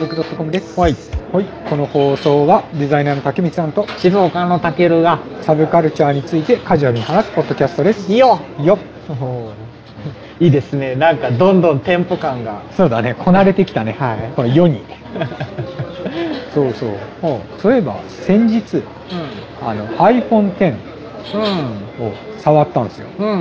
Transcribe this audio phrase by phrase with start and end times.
[0.00, 0.78] 族 .com です。
[0.78, 0.96] はい。
[1.32, 1.44] はい。
[1.68, 8.10] この放送はデザイナーの竹光さんと静岡のたけるが、サブカルチャーについてカジュアルに話すポッドキャストです。
[8.10, 8.78] いいよよっ。
[10.40, 10.96] いいですね。
[10.96, 12.62] なんかどんどんテンポ感が。
[12.76, 13.14] そうだね。
[13.14, 13.94] こなれてきたね。
[13.98, 14.82] はいこの世に。
[16.54, 16.90] そうそう。
[17.58, 18.82] そういえば先日う
[19.64, 21.40] あの iPhone X ん。
[22.02, 23.08] を触ったんですよ。
[23.18, 23.28] うん。
[23.28, 23.34] う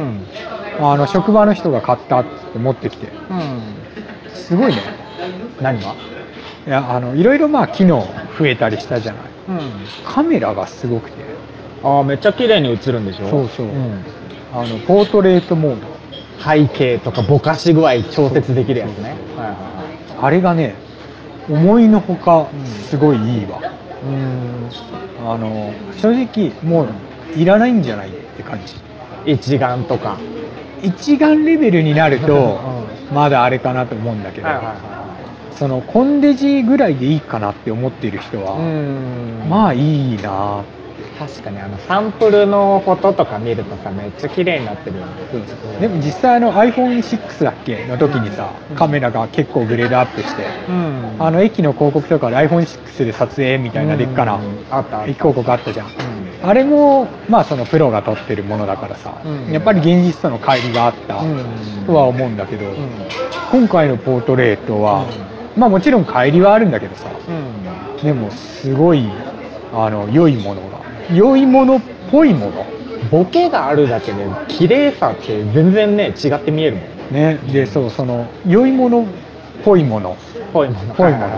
[0.81, 0.91] ん。
[0.91, 3.61] あの職場の人が買ったって持ってきて、うん。
[4.33, 4.81] すごいね。
[5.61, 5.95] 何が？
[6.67, 9.21] いやあのいろいろまあ機能増えたりしたじゃない。
[9.49, 9.59] うん。
[10.05, 11.23] カメラがすごくて、
[11.83, 13.29] ああ、めっちゃ綺麗に映るんでしょ？
[13.29, 14.03] そうそううん。
[14.53, 15.87] あのポートレートモード。
[16.41, 19.15] 背景とかぼかし具合調節できるやつね。
[20.21, 20.75] あれがね
[21.49, 22.47] 思いのほか
[22.89, 23.59] すごいいいわ、
[24.05, 25.29] うん。
[25.29, 26.87] あの正直もう
[27.37, 28.75] いらないんじゃないって感じ
[29.31, 30.17] 一眼とか。
[30.81, 32.57] 一眼レベルになると
[33.11, 34.71] うまだあれかなと思うんだけど、はいはいは
[35.59, 38.55] そのコンデジぐらいでいいかなって思っている人は。
[39.49, 40.63] まあいいな
[41.19, 45.11] 確かにあのサンプルのフォトとか見るとさめっちゃ綺麗になってるよね
[45.81, 51.15] でも実際あの iPhone6 だっけの時にさカメラが結構グレードアップしてうん。
[51.19, 55.09] あの駅の広告とかで iPhone6 で撮影みたいなでっかなうん。
[55.09, 55.87] 駅広告あったじゃん。
[55.87, 55.89] う
[56.41, 59.51] あれもまあそのプロが撮ってるものだからさ、うん。
[59.51, 61.85] やっぱり現実との乖離があったん。
[61.85, 62.75] とは思うんだけど、うん。
[63.51, 65.05] 今回のポートレートは、
[65.55, 67.09] まあもちろん乖離はあるんだけどさ。
[67.27, 68.03] うん。
[68.03, 69.09] でもすごい
[69.73, 70.79] あの良いものが。
[71.13, 72.65] 良いものっぽいもの。
[73.11, 77.35] ボケがあるだけで綺麗さって全然ね違って見えるもんね。
[77.51, 79.05] でそうその良いものっ
[79.63, 80.17] ぽいもの。
[80.53, 80.93] ぽいもの。
[80.95, 81.29] ぽいもの。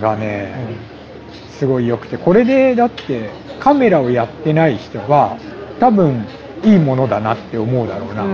[0.00, 0.52] がね、
[1.50, 2.18] すごい良くて。
[2.18, 5.38] これでだってカメラをやってない人は
[5.80, 6.26] 多分
[6.62, 8.24] いいものだなって思うだろうな、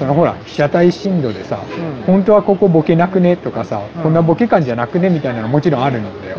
[0.00, 2.04] そのほら被写体深度でさ、うん。
[2.04, 4.02] 本当はここボケなくねとかさ、うん。
[4.02, 6.38] こんなボケ感じゃなくねみたいなのもちろんあるんだよ、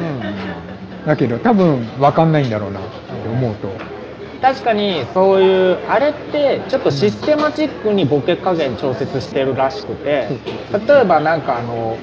[1.05, 3.69] だけど多分分かんないんだろうなって思うと、
[4.41, 10.27] 確かにそういうあれってちょっとシステマチックにボケ加減調節してるらしくて
[10.87, 11.97] 例えばなんかあの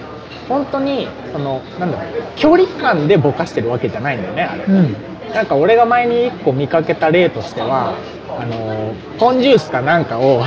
[0.48, 4.96] 本当にそのなんだろう距離感でぼかしてるわけじゃないんだよねあれ、うん。
[5.34, 7.98] なんか俺が前に1個見かけた例としては
[8.40, 10.42] あのポンジュースかなんかを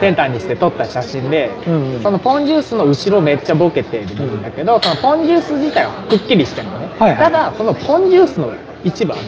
[0.00, 2.02] センターにして撮った写真で、うんうん。
[2.02, 7.18] そのポンジュースの後ろめっちゃボケてるんだけど、そのポンジュース自体はくっきりしてるのね、はいはい。
[7.18, 8.52] ただそのポンジュースの
[8.84, 9.22] 一部あの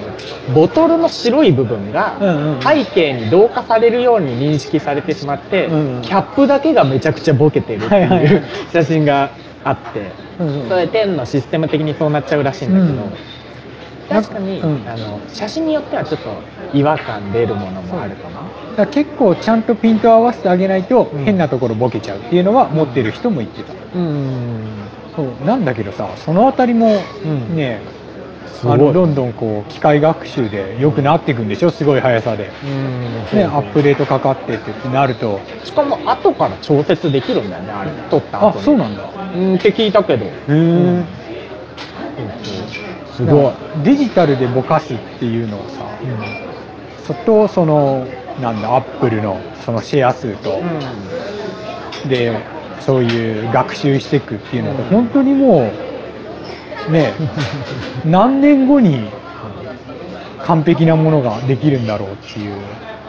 [0.54, 2.18] ボトルの白い部分が
[2.62, 8.36] 背景に同化されるように認識されてしまって、うんうんキャップだけがめちゃくちゃボケてるってはいはいい。
[8.36, 9.30] う写真が
[9.64, 10.10] あって、
[10.40, 13.12] うんうんそれ10のシステム的にそうなっちゃうらしいんだけど、うん
[14.08, 14.88] 確かに、うん。
[14.88, 18.86] あの写真によってはちょっと違和感出るものもあるかな。
[18.86, 21.24] 結構ちゃんとピントを合わせてあげないとうん。
[21.24, 24.90] 変なところボケちゃうっていうのは持ってる人も言ってた、うん。
[25.14, 25.44] そう。
[25.44, 26.86] なんだけどさそのあたりも
[27.24, 27.56] うん。
[27.56, 27.80] ね、
[28.46, 28.74] すごい。
[28.74, 31.70] あのどんどんこう機械学習で良くなっていくんでしょ？
[31.70, 33.12] すごい速さで、うん。
[33.32, 35.40] ね、アップデートかかってってなると。
[35.64, 37.90] しかも後から調節できるんだよねあれ。
[38.10, 38.64] 撮ったあ後に。
[38.64, 39.02] そうなんだ。
[39.02, 40.26] へうんって聞いたけど。
[40.48, 41.04] え、
[43.16, 43.52] すごい、
[43.84, 45.84] デジタルでぼかすっていうのはさ
[47.06, 48.06] そとその
[48.40, 50.62] なんだアップルのそのシェア数と、
[52.08, 52.32] で
[52.80, 55.70] そういう学習していくっていうのと、うん本当にも
[56.88, 57.12] うね
[58.04, 59.08] 何年後に
[60.44, 62.52] 完璧なものができるんだろうっていう。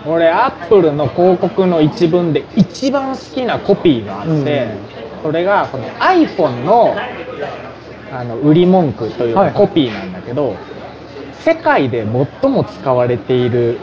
[0.07, 4.43] 俺アップルの広告の一文で一番好きなコピーがあって、うん。
[5.23, 6.95] それがこの iPhone の
[8.19, 9.53] あの売り文句というはいはい。
[9.53, 10.55] かコピーなんだけど、
[11.43, 12.05] 世界で
[12.41, 13.77] 最も使われている、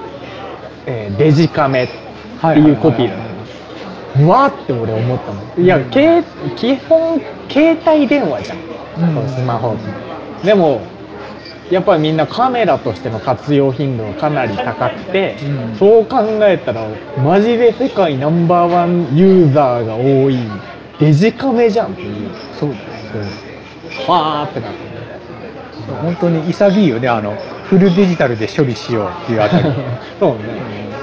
[0.86, 1.88] えーデジカメっ
[2.40, 5.64] ていうコピーなの、うわーって俺思ったの。
[5.64, 6.22] いや、うんけ
[6.56, 8.58] 基本携帯電話じゃん、
[9.20, 9.28] うん。
[9.28, 9.76] スマホ
[10.44, 10.80] でも
[11.70, 15.76] やっぱりみんなカメラとしての活用頻度がかなり高くて、うん。
[15.76, 16.86] そう考えたら
[17.22, 20.36] マジで世界ナンバーワンユーザーが多い
[20.98, 22.30] デジカメじゃんっていう。
[22.58, 22.82] そうだよ
[24.06, 24.78] ファーってなって。
[26.00, 27.08] 本当に潔いよね。
[27.08, 29.64] あのフルデジタルで処理しようっていうあたり。
[30.18, 30.38] そうね。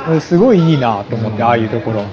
[0.09, 0.21] うん。
[0.21, 2.03] すごいいいなと思って、ああいうところ。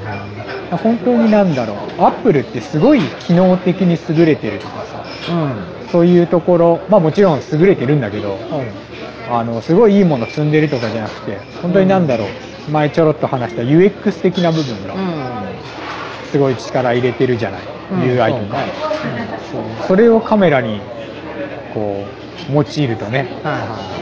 [0.78, 2.02] 本当になんだろう。
[2.02, 5.32] アップルってすごい機能的に優れてるとかさ。
[5.32, 5.52] うん。
[5.90, 6.81] そういうところ。
[6.88, 8.38] まあもちろん優れてるんだけど。
[9.29, 12.29] あのすごいいいもの積んでるとかじゃなくて本当になんだろう。
[12.70, 14.94] 前ちょろっと話した UX 的な部分が
[16.31, 17.61] すごい力入れてるじゃない、
[17.91, 18.59] UI とか
[19.50, 19.69] そうね。
[19.87, 20.81] それをカメラに
[21.75, 22.05] こ
[22.50, 23.29] う用いるとね。
[23.43, 23.97] はいは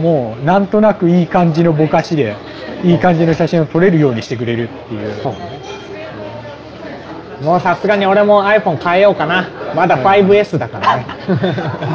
[0.00, 2.36] もうなんとなくいい感じのぼかしで
[2.82, 5.00] いい感じの写真を撮れるようにしてくれるっていう。
[5.00, 5.54] うね。
[7.42, 9.48] もうさすがに俺も iPhone 変えようかな。
[9.74, 11.06] まだ 5S だからね。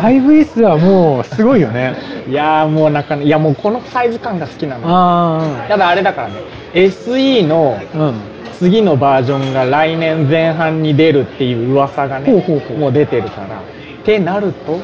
[0.01, 1.95] 5S はもうすごいよね。
[2.27, 4.83] いやーもうなかなかいやもうこのサイズ感が好きなの。
[4.85, 6.33] あただあれだからね。
[6.73, 8.21] SE のあうん
[8.59, 12.31] 次のバージョンが来年前半に出るっていう噂がね
[12.77, 13.61] もう出てるから。
[13.61, 14.79] ってなると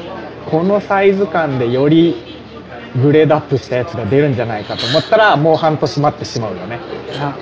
[0.50, 2.14] このサイズ感でより
[3.02, 6.78] グレードアップしたやつが出るんじゃないかと思ったらもう半年待ってしまうよね。
[7.18, 7.36] あ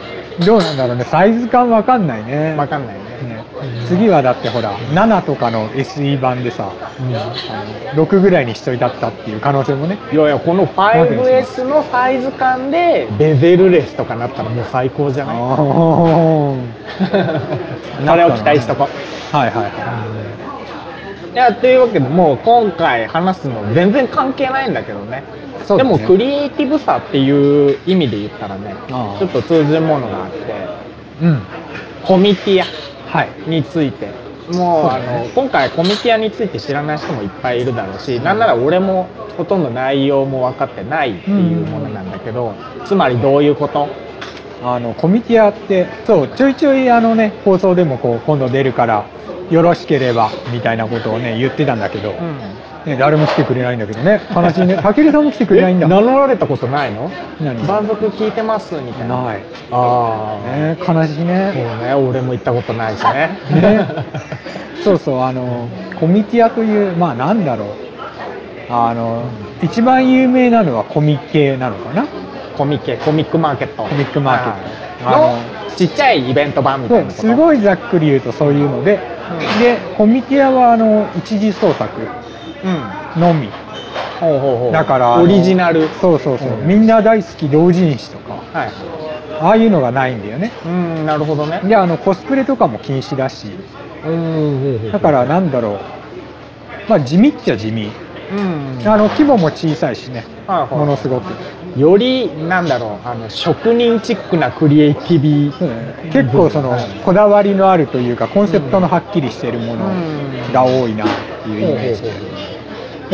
[0.44, 1.04] どうなんだろうね。
[1.04, 2.54] サイズ感わかんないね。
[2.56, 3.44] 分かんないよねね
[3.86, 9.98] 次はだってほら7とかの SE 版でさあの6ぐらいにしといたったっていう可能性もね。
[10.12, 15.36] いやいやこの 5S のサイズ感でベゼルレスとかなったらもう最高じゃない？
[15.36, 15.40] あ
[18.06, 18.88] それを期待しとこ
[19.32, 20.04] はいはいは
[21.32, 21.36] い。
[21.36, 25.24] やというわけでもう今回話すの全然関係ないんだけどね。
[25.64, 25.90] そうだね。
[25.96, 30.38] でもクリエイティブさっていう意味で言ったらねああちょっと通じるものがあって。
[31.22, 31.42] うん。
[32.04, 32.62] コミティ
[33.14, 33.28] はい。
[33.46, 34.08] アについて。
[34.50, 39.08] もうあの今回コミティアについて知らない人もいっぱいいるだろうしなんなら俺も
[39.38, 42.52] ほとんど内容も分かってないっていうものなんだけど、
[42.84, 43.88] つまりどういうこと？
[44.62, 49.06] あのコミティアってそうちょいちょいあのね放送でもこう今度出るから
[49.50, 52.14] よろしければみたいなことをね言ってたんだけど、
[52.86, 54.20] ね、誰も来てくれないんだけどね。
[54.34, 54.76] 悲しいね。
[54.76, 55.86] たけるさんも来てくれないんだ。
[55.86, 57.10] え名乗られたことないの？
[57.40, 59.22] 何万族聞いてますみたいな。
[59.22, 59.42] ない。
[59.70, 61.52] ああ、ね悲しいそうね。
[61.82, 63.38] ね俺も行ったことないしね。
[63.50, 63.86] ね。
[64.82, 67.68] そうそうあのコミティアというまあなんだろう。
[68.68, 69.22] あの
[69.62, 72.06] 一番有名なのはコミケなのかな？
[72.58, 73.84] コミケコミックマーケット。
[73.84, 74.52] コミックマーケッ
[75.00, 75.10] ト。
[75.10, 75.14] はい。
[75.14, 75.38] あのの
[75.74, 77.20] ちっちゃいイベント版みたそいうなこと。
[77.22, 79.00] すごいざっくり言うとそういうので、
[79.32, 79.60] うん。
[79.60, 82.00] でコミティアはあの一次創作。
[82.00, 82.23] うん
[83.16, 83.48] のみ。
[84.20, 84.72] ほうほうほう。
[84.72, 85.88] だからオリジナル。
[86.00, 86.66] そうそうそう、うん。
[86.66, 88.34] みんな大好き同人誌とか。
[88.52, 88.72] はい。
[89.40, 90.52] ああいうのがないんだよね。
[90.64, 91.60] うんなるほどね。
[91.64, 93.48] であのコスプレとかも禁止だし。
[94.06, 95.80] うんだからなんだろう。
[96.88, 97.90] まあ地味っちゃ地味。
[98.32, 98.88] うん。
[98.88, 100.24] あの規模も小さいしね。
[100.46, 100.70] はいはい。
[100.70, 101.32] ものすごく。
[101.76, 103.08] よりなんだろう。
[103.08, 105.52] あの職人チックなクリエイティビ
[106.12, 109.84] 結構そのこだわりのあるというかコンセプトのはっきりしてるもの
[110.52, 111.08] が多いなっ
[111.42, 112.02] ていうイメージ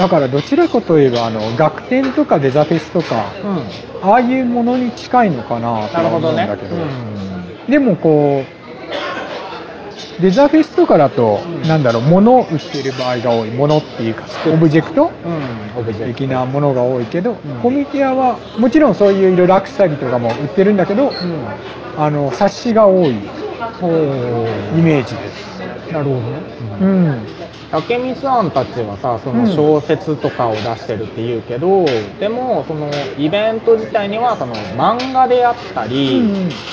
[0.01, 3.63] だからどちらかといえばあの学展とかデザフェスとかうん。
[4.03, 7.71] ああいうものに近いのかなと思うんだけど、うん。
[7.71, 8.47] でもこ
[10.19, 11.69] うデザフェスとかだと、うん。
[11.69, 13.51] なんだろう物を売ってる場合が多い。
[13.51, 15.71] 物っていうかオブジェクトうん。
[15.77, 16.19] オブジェクト。
[16.19, 17.37] 的なものが多いけど、ん。
[17.63, 21.45] コミティアはもちろんそういういろいろアクセサリーとかも売ってるんだけど、うん。
[21.99, 23.21] あの冊子が多いイ
[24.81, 25.60] メージです。
[25.91, 26.43] なるほどね。
[26.81, 27.29] うん、
[27.71, 29.55] 竹光さんたちはさそのうん。
[29.55, 36.27] 小説とかを出してるっていうけど、でもそのイベント自体にはその漫画であったり、うん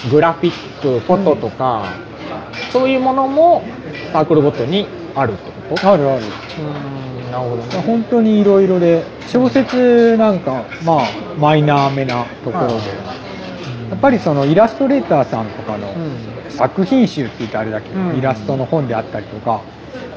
[0.03, 0.09] うん。
[0.09, 1.97] グラフィックフォトとか、
[2.69, 3.63] そういうものも
[4.11, 5.87] サークルごとにあるってこと？
[5.87, 6.25] あるある。
[6.57, 7.81] うんなるほどね。
[7.81, 12.73] 本当にいろいろで小説なんかまあマイナーめなところで、
[13.89, 18.17] やっぱりそのイラストレーターさんとかのうん作品集って言ったらあれだけど、うん。
[18.17, 19.61] イラストの本であったりとか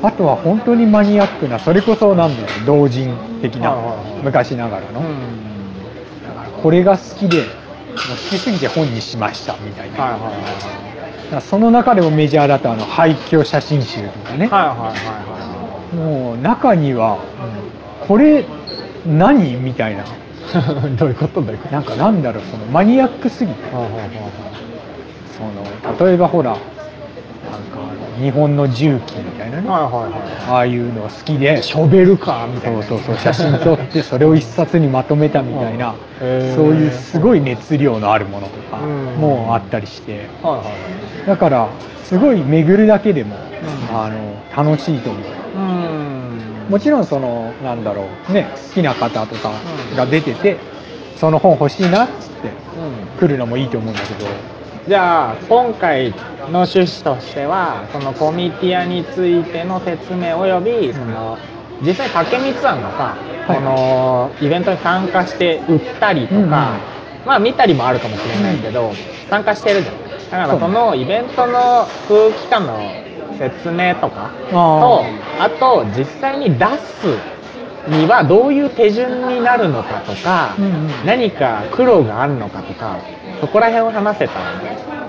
[0.03, 3.77] あとは本当にマニアックなそれこそなんだろう同人的な、
[4.23, 6.25] 昔ながらの、うん。
[6.27, 14.49] だからこれが好きでもう好きすぎて本にしましたみたいな、その中でもメジャーだとあの廃墟写真集とかね、
[15.95, 17.19] もう中には
[18.07, 18.47] これ
[19.07, 20.05] 何みたいな。
[20.99, 21.59] どういうことだよ。
[21.71, 23.61] なんかなんだろうそのマニアックすぎて
[25.41, 30.13] その例えばほらなんか日本の重機みたいなね、はいはいはい。
[30.51, 32.83] ああいうの好きでショベルカーみたいな。
[32.83, 33.19] そうそうそう。
[33.19, 36.29] 写真撮ってそれを一冊にまとめたみたいな、そう
[36.75, 39.05] いうすごい熱量のあるものとかうん。
[39.17, 40.29] もあったりして。
[40.43, 41.69] はいはいだから
[42.05, 43.39] すごい巡るだけでも、ん。
[43.93, 45.23] あの楽しいと思う。
[45.55, 46.67] うん。
[46.69, 49.63] もちろんそのなんだろうね好きな方とか
[49.97, 50.59] が出てて、
[51.17, 53.19] その本欲しいなっつってうん。
[53.19, 54.27] 来るのもいいと思うんだけど
[54.87, 56.15] じゃあ今回
[56.47, 61.43] の趣旨としてはそのコミティアについての説明およびその
[61.81, 63.57] 実際竹光さんがさ、はい。
[63.57, 66.45] このイベントに参加して売ったりとか、うん
[66.77, 66.87] うん。
[67.25, 69.97] まあ見たりもあるかもしれないけど、参加してるじゃん
[70.31, 77.27] だからそのイベントの空気感の説明とかとああと実際に出す
[77.87, 80.69] にはどういう手順になるのかとか、うんう
[81.03, 81.05] ん。
[81.05, 83.11] 何か苦労があるのかとか
[83.41, 84.53] そこら辺を話せたら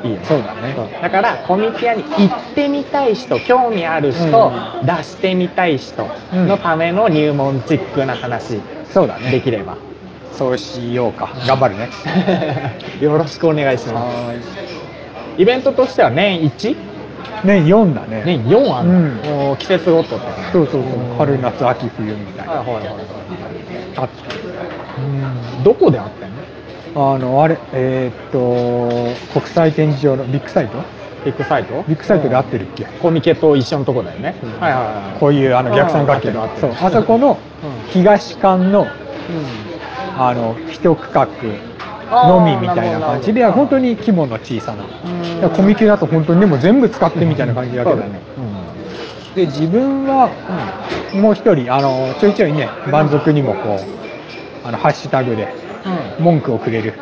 [0.04, 0.26] いいよね。
[0.26, 0.76] そうだね。
[1.02, 9.32] だからコミティアに行ってみたい人興味ある人、う出してみたい人のための入門チックな話そうだね。
[9.32, 9.78] できれば、
[10.34, 11.30] そうしようか。
[11.48, 11.90] 頑張るね。
[13.02, 14.28] よろしくお願いします。
[14.28, 14.34] は
[15.38, 16.76] イベントとしては年 1?
[17.44, 18.24] 年4だね。
[18.26, 18.88] 年4あん
[19.24, 19.38] だ、うん。
[19.40, 21.18] もう季節ごとってそうそうそう。
[21.18, 22.54] 春夏秋冬みたいな。
[22.54, 22.86] はいはいはい。
[23.98, 24.14] あって
[24.98, 25.64] うん。
[25.64, 26.31] どこであったの？
[26.96, 30.78] あのあれえーっと国際展示場のビッグサイト？
[31.26, 31.84] ビッグサイト？
[31.88, 32.86] ビッグサイトで合ってるっけ？
[33.02, 34.60] コミケと一緒のとこだよね、うん。
[34.60, 36.72] はいはいはいこういうあの逆三角形のそう。
[36.72, 37.92] あそこのうん。
[37.92, 38.88] 東館のうん。
[40.18, 41.28] あの一区画
[42.28, 44.84] のみみたいな感じで本当に規模の小さな。
[45.50, 48.20] コミケだと本当にでも全部使ってみたいな感じだけど、ね、
[49.34, 50.30] で自分は
[51.16, 53.80] もう一人あのちょいちょいね蛮族にもこ
[54.64, 55.71] うあのハッシュタグでうん
[56.22, 56.94] 文句をくれる。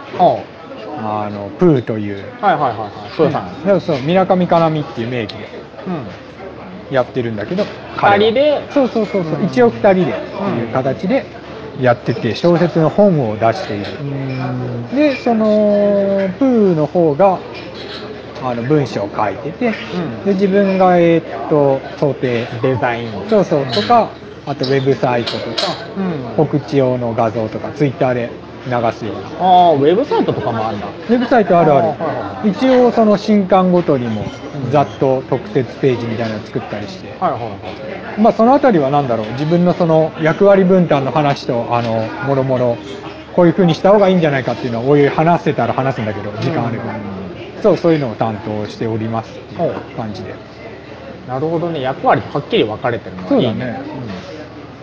[1.01, 2.23] あのプーという。
[2.41, 3.15] はいはいはいはい。
[3.15, 3.99] プーさん、そうそう。
[4.01, 5.47] 水上かなみっていう名義で。
[5.87, 6.93] うん。
[6.93, 7.63] やってるんだけど
[7.97, 8.67] 二人で？
[8.71, 9.45] そうそうそうそう、うん。
[9.45, 10.01] 一応二人で。
[10.01, 10.11] って
[10.59, 11.25] いう形で
[11.79, 13.85] やってて小説の本を出している。
[14.01, 14.87] うん。
[14.95, 15.45] でその
[16.39, 17.39] プーの方が
[18.43, 20.25] あの文章を書いてて、うん。
[20.25, 23.29] で自分がえーっと想定デザイン。
[23.29, 23.65] そうそう。
[23.67, 24.09] とか
[24.47, 25.45] あとウェブサイトとか
[25.95, 26.01] う
[26.33, 26.35] ん。
[26.35, 28.31] 告知用の画像とかツイッターで
[28.65, 29.29] 流すような。
[29.39, 30.87] ああウェブサイトとかもあるんだ。
[30.87, 34.25] ウェブサイトあるある、あはいはい一応その新刊ごとにも
[34.65, 37.49] うんざっと特設ページみたいなの作ったりして、はいはいは
[38.17, 38.19] い。
[38.19, 39.31] まあそのあたりは何だろう。
[39.33, 42.77] 自分のその役割分担の話とあのもろもろ
[43.35, 46.83] こういう風にした方がいいんじゃないかっていうのはおいおい話せたら話すんだけど時間あれば、
[47.61, 50.35] そうそういうのを担当しておりますっていう感じで、
[51.27, 51.81] なるほどね。
[51.81, 53.81] 役割はっきり分かれてるのがいいね。
[53.87, 53.98] まあ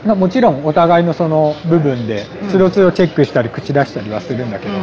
[0.04, 4.74] もちろんお互いのその部分でつどつどチェックしたり口出したりはするんだけど、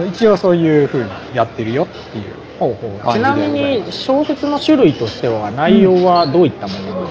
[0.00, 0.08] うん。
[0.08, 2.24] 一応そういう風にやってるよっていう。
[2.58, 2.98] ほうほう。
[3.00, 7.08] 感じでちなみに小説の種類としては内容はどういったものなの、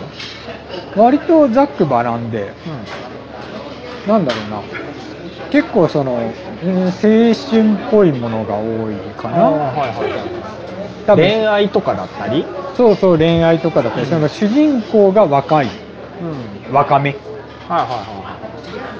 [0.96, 2.52] 割とざっくばらんで
[4.08, 4.62] なんだろうな。
[5.52, 6.14] 結構その、
[6.64, 9.44] うん青春っぽいものが多いかな。
[9.44, 11.06] はいはい。
[11.06, 11.22] 多分。
[11.24, 12.46] 恋愛とかだったり、
[12.78, 15.68] そうそう恋愛とかだったり、その主人公が若い
[16.22, 17.16] うん、若め。
[17.68, 18.52] はいはいはい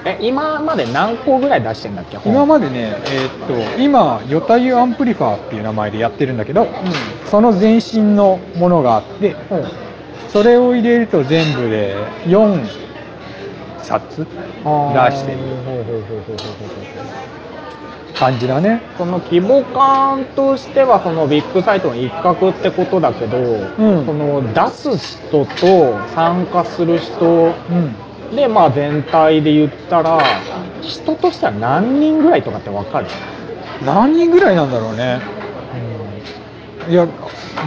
[0.04, 2.32] え今まで何個ぐらい出してんだっけ本？
[2.32, 6.66] 今までねえーっと今ヨタユアンプリファーっていう名前でやってるんだけど、う
[7.30, 9.36] その前身のものがあってう
[10.32, 11.94] それを入れると全部で
[12.26, 12.66] 4
[13.82, 15.38] 冊出してる
[18.18, 18.82] 感じだね。
[18.98, 24.06] その規模感としてはそのビッグサイトの一角ってことだけど、ん。
[24.06, 28.36] その出す人と参加する人うん。
[28.36, 30.22] でまあ全体で言ったら
[30.80, 33.06] 人としては何人ぐらいとかって分かる、
[33.84, 35.20] 何人ぐらいなんだろうね。
[36.88, 37.06] いや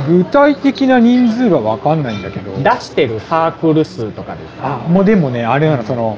[0.08, 2.52] 具体的な人数は分かんないんだけど。
[2.58, 6.18] 出してるサークル数とかであもうでもねあれなのその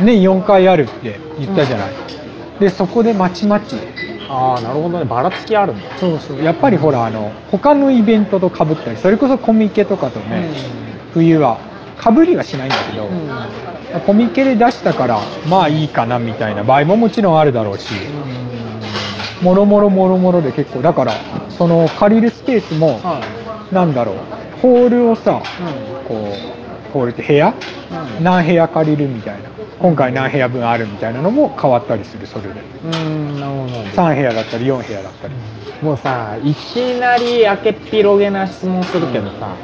[0.00, 1.92] 年4回あるって言ったじゃない、
[2.60, 3.76] でそこでまちまち。
[4.28, 5.04] ああなるほどね。
[5.04, 5.98] ばらつきあるんだ。
[5.98, 6.42] そうそう。
[6.42, 10.48] やっぱりほらあの他のイベントとかぶったりそれこそコミケとかとね、
[11.12, 11.58] 冬は
[11.98, 13.08] かぶりはしないんだけど、
[14.06, 17.92] コミケで出したからまあいいかなみたいな場合ももちろんあるだろうし
[19.42, 21.12] もろもろもろもろで結構だから
[21.50, 23.20] その借りるスペースもは
[23.70, 23.74] い。
[23.74, 24.16] なんだろう
[24.60, 25.42] ホールをさ
[26.06, 26.63] こう
[26.94, 27.52] ホールって部屋
[28.22, 29.50] 何部屋借りるみたいな。
[29.80, 32.50] 今回何部屋分あるみたいなのも変わったりするそれで。
[32.84, 33.72] うんなるほど。
[33.90, 35.34] 3部屋だったり4部屋だったり。
[35.82, 39.56] もうさいきなり明けっぴろげな質問するけどさ、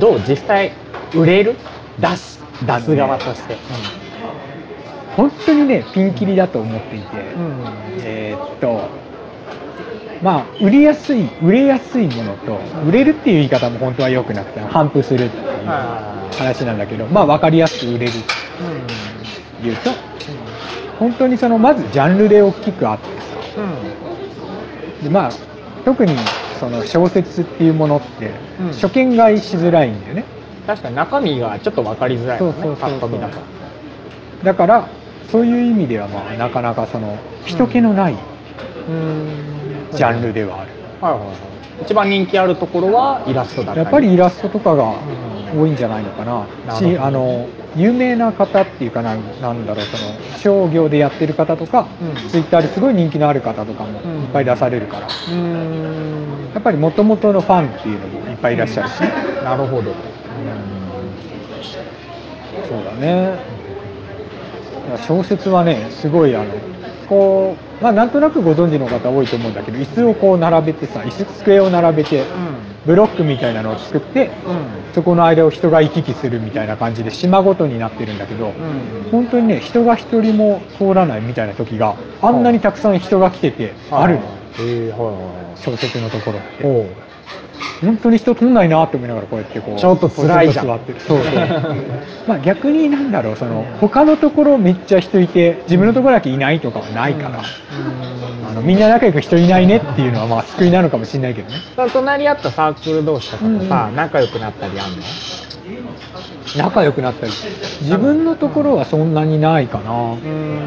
[0.00, 0.20] どう？
[0.26, 0.72] 実際
[1.14, 1.54] 売れる？
[2.00, 2.40] 出す。
[2.66, 3.56] 出す側として、
[5.16, 7.64] 本当にねピンキリだと思っていて、うん。
[8.02, 8.88] えーっと
[10.22, 15.66] まあ売りやすい売れやすいものと売れるっていう言い方も本当は良くなくて反布するっていう。
[15.66, 18.12] は話なんだけどまあ分かりやすく売れる。
[18.12, 18.14] い
[19.62, 19.90] 言うと
[20.98, 23.60] 本当にそのまずジャンルで大きくあってさ。
[25.00, 25.04] うん。
[25.04, 25.30] でまあ
[25.84, 26.14] 特に
[26.58, 28.66] その小説っていうものってうん。
[28.68, 30.24] 初見買いしづらいんだよね。
[30.66, 33.38] 確かに中身がちょっと分かりづらいよねそうそうそうだと。
[34.44, 34.88] だから
[35.30, 38.14] そういう意味ではまあなかなかその人気のない
[38.88, 39.88] うん。
[39.92, 40.70] ジャンルではある、
[41.00, 41.36] はいはいはい。
[41.82, 43.84] 一番人気あるところはイラストだったり。
[43.84, 52.28] やっぱりイラストとかがうん多いんじゃないのかな、しあの有名な方っていうかななんだろうその商業でやってる方とか、うん。
[52.28, 54.22] ツイッターですごい人気のある方とかもうん。
[54.22, 56.50] いっぱい出されるから、うん。
[56.54, 59.00] やっぱりもともとのファンっていうのもいっぱいいらっしゃるし、
[59.44, 59.94] なるほど。
[62.68, 63.60] そうだね。
[65.06, 66.46] 小説はねすごいあの
[67.08, 72.24] こうまあなんとなくご存知の方多いと思うんだけど椅子をこう並べてさ椅子机を並べて
[72.90, 74.32] ブロックみたいなのを作って
[74.94, 79.10] そこの間を人が行き来するみたいな感じで島ごとになってるんだけど、うん。
[79.12, 84.26] 本当にね人が一人も通らないみたいな時があんなにたくさん人が来ててあるの。
[84.26, 84.40] はい
[85.56, 87.09] 小説のところって
[87.80, 90.66] 本当に人通んないなって思いながらこうやってこうちょっと辛いじゃん。
[90.66, 91.34] 座ってるそうそう。
[92.26, 97.42] まあ逆になんだろうその他のところめっちゃ人いて自分のところだけいないとかはないから、
[98.48, 101.56] あのみんな仲良く人いないねっていうのはまあ救いなのかもしれないけどね。
[101.92, 105.02] 隣り合ったサークル同士とかとさ、仲良くなったりあんの？
[106.56, 107.32] 仲良くなったり。
[107.82, 110.60] 自分のところはそんなにないかな、うん。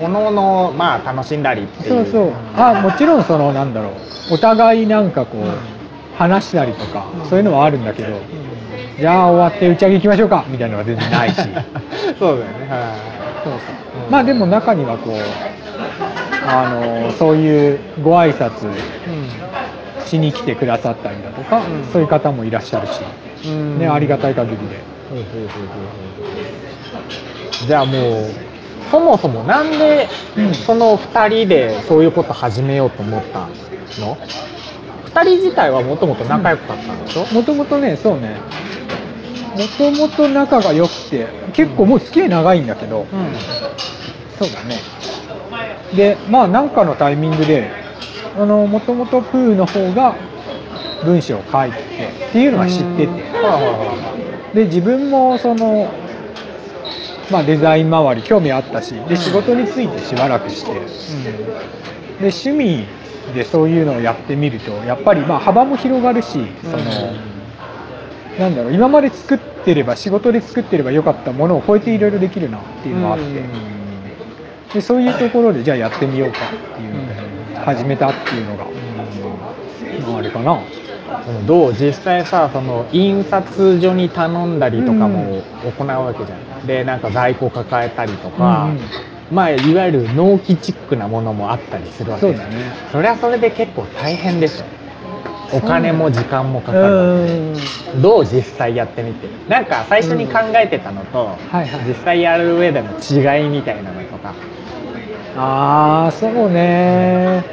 [0.00, 2.04] おのおのまあ楽しんだりっていう。
[2.04, 2.32] そうそう。
[2.56, 3.92] あもちろんそのなんだろう。
[4.34, 5.79] お互いなんかこう
[6.20, 8.20] 話したりとかそういうのはあるんだけど
[8.98, 11.36] じゃあ終わって打ち上げ行きましょうかみたいなのは全然ないし。
[11.36, 11.48] そ う
[12.18, 12.68] そうだよね。
[12.68, 12.80] はい。
[13.42, 13.52] そう
[14.10, 15.14] まあでも中にはこう
[16.46, 18.68] あのそういうご挨拶
[20.04, 23.00] しに来てくださったりだとか、うんそういう方もいらっしゃるし、
[23.46, 23.78] うん。
[23.78, 24.62] ね、ありがたい限りで。
[27.66, 28.24] じゃあもう
[28.90, 29.70] そもそもなん。
[29.70, 30.54] でうん。
[30.54, 33.48] その2人でそういうこと始めようと思った
[33.98, 34.18] の
[35.14, 38.36] 2人自体はもともと仲良かったんでしょ、もともとねそうね。
[39.56, 43.06] もともと仲が良くて結構もう付き合い長いんだけど、
[44.38, 44.76] そうだね。
[45.94, 47.68] でまあ何かのタイミングで
[48.38, 50.14] あのもともとプーの方が
[51.04, 53.30] 文章を書いててっていうのは知ってて。
[54.54, 55.88] で自分もその
[57.30, 60.72] まあデザイン周り興味あったしで仕事についてしばらくして。
[62.20, 62.84] で趣味
[63.32, 66.76] でそういうのをやってみるとやっぱりまあ幅も広がるしその、
[68.38, 73.44] なんだろう今まで作ってれば仕事で作ってればよかったものを超えていろいろできるなっていうのがあって、
[74.74, 78.64] でそういうところでじゃあやってみようかっていうので始めたっていうのが、
[80.06, 80.52] まああれかな。
[80.54, 85.42] うんどう実際さその印刷所に頼んだりとかも
[85.76, 92.72] 行うわけじゃん、でなんか在庫抱えたりとか、うんうんまあいわゆる納期チックなものもあったりするわけそうだね。
[92.90, 94.64] それはそれで結構大変でしょ。
[95.52, 97.54] お金も時間もかうかるわん。
[97.54, 99.28] けどう実際やってみて。
[99.48, 101.88] なんか最初に考えてたのと、はいはい。
[101.88, 104.34] 実際やる上での違いみたいなのとか。
[105.36, 107.44] ああそうね。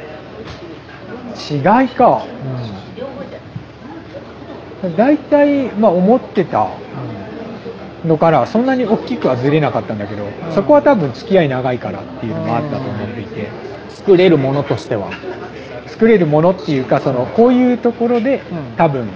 [1.50, 2.22] 違いか。
[4.96, 6.68] 大体まあ思ってた
[8.04, 13.48] のからそんなに大きくはずれなかったんだけど、そこは多分付き合い長いからっていうのもあったと思っていて、
[13.90, 15.10] 作れるものとしては。
[15.86, 18.76] 作れるものっていうかそのこういうところでうん。
[18.76, 19.08] 多分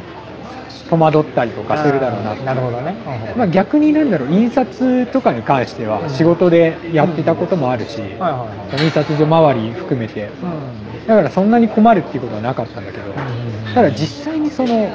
[0.91, 2.95] 戸惑ったりとかするだろうななるほどね、
[3.35, 8.49] まあ、逆になんだろう印刷とかに関しては仕事でやってたこともあるし、その
[8.83, 10.29] 印刷所周り含めて。
[11.07, 13.05] だからそんなに困るっていうことはなかったんだけど、
[13.75, 14.91] ただ実際にその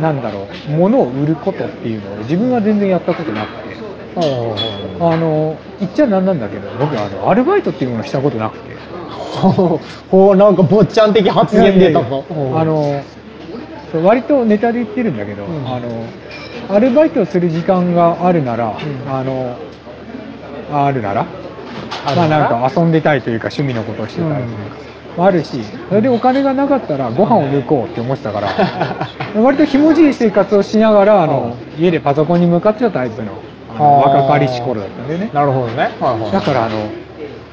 [0.00, 3.74] なんだろう物を売ることっていうのを自分は全然やったことなくて。
[4.16, 8.74] あの言っちゃなんなんだけど僕あのアルバイトっていうものをしたことなくて。
[9.34, 9.80] ほ
[10.32, 13.02] うなんか坊ちゃん的発言出たぞいやいやいやあの
[14.04, 15.66] 割とネタで言ってるんだけど、うん。
[15.66, 16.06] あの
[16.68, 18.76] アルバイトをする時間があるなら、ん。
[19.08, 19.56] あの
[20.72, 21.26] あるなら？
[22.16, 24.48] まあなんか遊んでたいというか趣味のことをしてたいという
[25.16, 28.48] か、あるしそれでお金がなかったらご飯を抜こうって思ってたから
[29.40, 33.32] 割とひもじい生活をしながらあの家でパソコンに向かってたタイプの
[33.76, 35.30] あの若かりし頃だったんでね。
[35.32, 36.76] なるほどね、はいはい、だからあの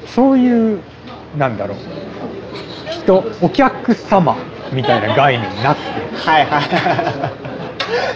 [0.06, 0.80] そういう
[1.38, 1.78] なんだろう
[2.89, 4.36] 人お客様
[4.71, 6.30] みたいな概念なくて。
[6.30, 6.62] はいはい。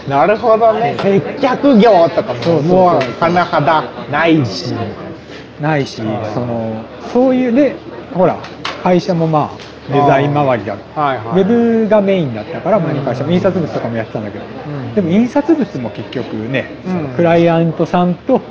[0.09, 0.95] なるほどね。
[0.99, 4.73] 接客業とかももう甚だないし。
[5.59, 7.75] ないしはいそのそういうで
[8.13, 8.37] ほら
[8.85, 11.41] 会社もまあデザイン周りだはいはい。
[11.41, 14.93] ウェブがメインだったから前の会社も印刷物とかもやってたんだけど、ん。
[14.93, 17.15] でも印刷物も結局ね、うん。
[17.15, 18.41] クライアントさんと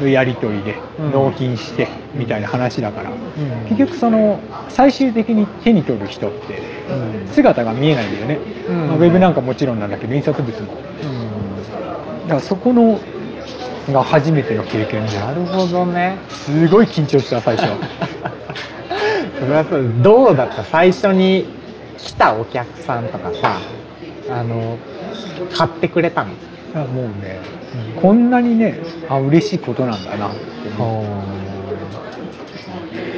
[0.00, 0.10] うん。
[0.10, 1.12] やり取りでうん。
[1.12, 3.14] 納金してみたいな話だから、ん。
[3.68, 6.60] 結局その最終的に手に取る人って
[6.90, 7.28] うん。
[7.28, 10.66] 姿が見えないんだよね、ウェブなんかもちろんなんだけど印刷物も。
[12.24, 12.98] だからそこの
[13.92, 15.18] が初めての経験で。
[15.18, 16.18] なるほどね。
[16.30, 17.70] すごい緊張した最初
[19.40, 20.64] それはそうどうだった？
[20.64, 21.46] 最初に
[21.96, 23.58] 来たお客さんとかさ
[24.30, 24.78] あの
[25.56, 26.30] 買ってくれたの？
[26.74, 27.40] あもうね、
[28.00, 30.38] こんなにねあ嬉しいことなんだなって。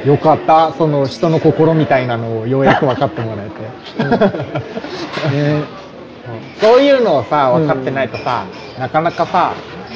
[0.07, 0.73] よかった。
[0.73, 3.61] その人の心みたいなのをようやく分かってもらえて。
[5.35, 5.63] ね。
[6.59, 8.45] そういうのをさ分かってないとさ、
[8.79, 9.53] なかなかさ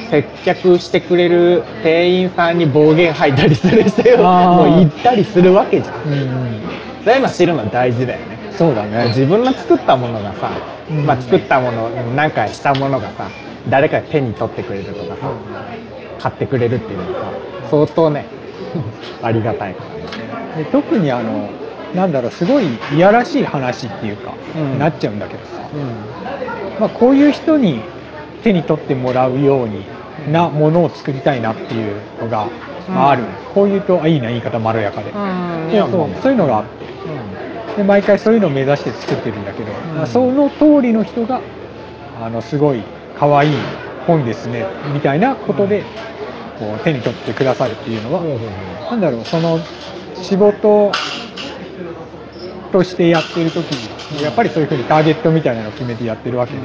[0.09, 4.75] 接客してくれる店員さんに暴言吐いたりする人あー。
[4.75, 6.03] もいたりするわけじゃん。
[6.03, 6.11] うん。
[6.13, 6.61] うん
[7.05, 8.39] そういうの知るの大事だよね。
[8.51, 9.09] そうだね。
[9.09, 10.49] 自分の作ったものがさ、
[10.89, 11.05] うん。
[11.05, 13.29] まあ、作ったものなんかしたものがさ
[13.69, 15.31] 誰かが手に取ってくれるとかさ
[16.19, 17.31] 買ってくれるっていうのは
[17.63, 18.25] さ相当ね
[19.21, 20.63] ありがたいからね。
[20.63, 21.49] で特にあの
[21.93, 24.79] なんだろうすごいいやらしい話っていうか、うん。
[24.79, 26.15] なっちゃうんだけどさ、うん。
[26.79, 27.79] まあ、こういう人に
[28.45, 29.83] 手に取ってもらうように
[30.31, 32.47] なものを作りたいなっていうのが、
[32.87, 33.23] まあ、ある。
[33.23, 35.71] うんこういうとあいいな言い方まろやかで、うん。
[35.71, 37.77] そうそうそういうのがあって。
[37.77, 41.39] で毎回そういうのを目指して作ってるんだけど、まあ、その通りの人が
[42.21, 42.81] あのすごい
[43.17, 43.51] 可愛い
[44.05, 45.83] 本ですねみたいなことで
[46.59, 48.21] こう手に取ってくださるっていうのは、
[48.91, 49.57] なんだろうその
[50.21, 50.91] 仕事
[52.73, 56.59] としてやってる時にやっぱりそういうふうにターゲットみたいなのを決めてやってるわけで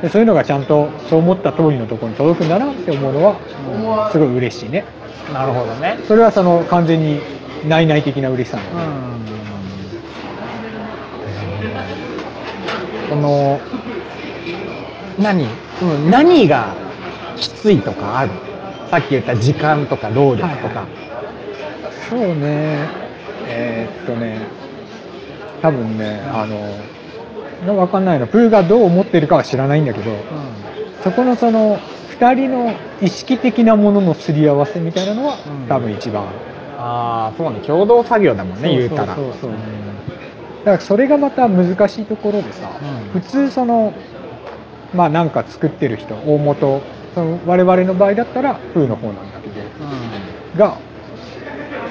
[0.00, 4.84] でそういうのがちゃんとそう思った通りのところに届くんだなって思うのはすごい嬉しいね。
[5.32, 5.98] なるほどね。
[6.08, 7.20] それはその完全に
[7.68, 9.32] 内々的な嬉しさなので、
[13.10, 13.60] この
[15.18, 15.46] 何、
[15.82, 16.74] うん、何が
[17.36, 18.32] きついとかある？
[18.90, 20.86] さっき言った時間とか労力とか、
[22.10, 22.88] そうね。
[23.46, 24.40] えーっとね。
[25.62, 26.56] 多分ねあの
[27.64, 30.10] 分かんないのプーがどう思ってるかは知らないんだけど
[31.02, 31.78] そこのその
[32.22, 35.66] 2人の意識的なもののすり合わせみたいなのは、うん。
[35.66, 36.22] 多分一番。
[36.78, 37.58] ああそうね。
[37.60, 39.34] 共同作業だもんね言うたらそうそう。
[39.40, 42.70] そうだからそれがまた難しいところでさ、
[43.14, 43.20] うん。
[43.20, 43.92] 普通その
[44.94, 46.80] まあなんか作ってる人大元
[47.14, 49.54] その我々の場合だったらプーの方なんだけど。
[50.56, 50.78] が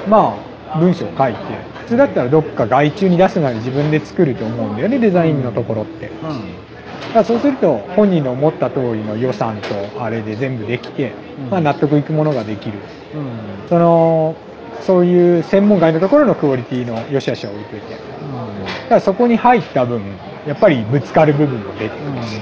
[0.07, 0.37] ま
[0.73, 1.39] あ文章を書いて
[1.70, 6.07] 普通だったらどっか外注に出すなり自分で作ると思うんだよねデザインのところって。
[6.07, 11.49] だからそうすると本人の思った通りの予算とあれで全部できて、うん。
[11.49, 12.79] まあ、納得いくものができる。
[13.13, 13.19] うん。
[13.19, 13.31] うん
[13.69, 14.35] その
[14.81, 17.93] そういう専門外のところのクオリティの良し悪しは置いといて。
[17.93, 20.01] だからそこに入った分
[20.47, 22.23] やっぱりぶつかる部分も出てくる。
[22.23, 22.39] し、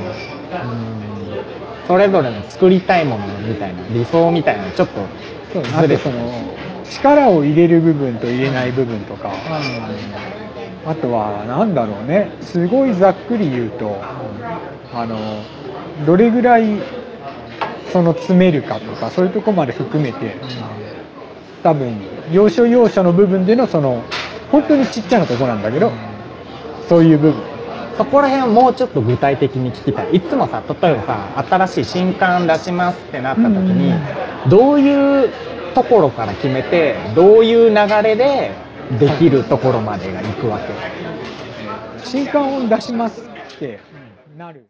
[1.88, 4.94] それぞれの作りたいものみたいな理想みたいなのちょっと
[5.52, 9.32] そうずれてあとその力を入れる部分と入れない部分とか、
[10.86, 12.32] あとはなんだろうね。
[12.41, 13.97] すごいざっくり言うと
[14.93, 15.17] あの
[16.06, 16.82] どれぐらい
[17.91, 20.36] その詰めるかとかそういうとこまで含めて
[21.63, 21.95] 多分
[22.32, 24.02] 要所要所の部分でのその
[24.52, 25.91] 本当にちっちゃなとこなんだけど
[26.88, 27.43] そういう部分。
[27.97, 30.15] そこら辺をもうちょっと具体的に聞きたい。
[30.15, 33.93] いつもさ例えばさ新しい新刊出しますってなった時に
[34.49, 35.30] どういう
[35.80, 38.52] ところから決めてどういう流れで
[39.00, 42.06] できるところまでが行くわけ。
[42.06, 43.22] 新刊を出します
[43.56, 43.80] って
[44.38, 44.65] なる。